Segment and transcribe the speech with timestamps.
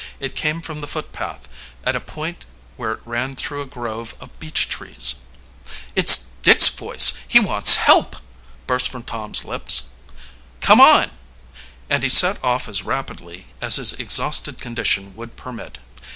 [0.19, 1.47] It came from the footpath,
[1.83, 5.17] at a point where it ran through a grove of beech trees.
[5.95, 7.13] "It's Dick's voice!
[7.27, 8.15] He wants help!"
[8.65, 9.83] burst from Tom's lips.
[10.59, 11.11] "Come on!"
[11.87, 15.77] and he set off as rapidly as his exhausted condition would permit.